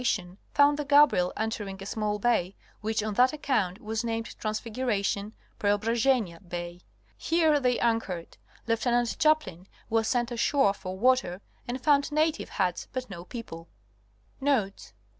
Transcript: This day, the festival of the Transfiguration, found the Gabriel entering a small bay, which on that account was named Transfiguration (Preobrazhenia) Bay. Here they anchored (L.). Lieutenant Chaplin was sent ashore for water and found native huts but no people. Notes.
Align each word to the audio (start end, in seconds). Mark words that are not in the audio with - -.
This 0.03 0.15
day, 0.15 0.23
the 0.23 0.25
festival 0.25 0.39
of 0.39 0.77
the 0.77 0.85
Transfiguration, 0.85 0.97
found 0.97 1.11
the 1.11 1.15
Gabriel 1.15 1.33
entering 1.37 1.77
a 1.79 1.85
small 1.85 2.17
bay, 2.17 2.55
which 2.81 3.03
on 3.03 3.13
that 3.13 3.33
account 3.33 3.81
was 3.81 4.03
named 4.03 4.35
Transfiguration 4.39 5.33
(Preobrazhenia) 5.59 6.49
Bay. 6.49 6.81
Here 7.15 7.59
they 7.59 7.79
anchored 7.79 8.35
(L.). 8.35 8.61
Lieutenant 8.65 9.15
Chaplin 9.19 9.67
was 9.91 10.07
sent 10.07 10.31
ashore 10.31 10.73
for 10.73 10.97
water 10.97 11.39
and 11.67 11.79
found 11.79 12.11
native 12.11 12.49
huts 12.49 12.87
but 12.91 13.11
no 13.11 13.25
people. 13.25 13.67
Notes. 14.39 14.93